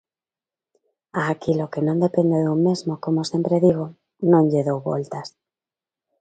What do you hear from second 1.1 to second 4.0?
A aquilo que non depende dun mesmo, como sempre digo,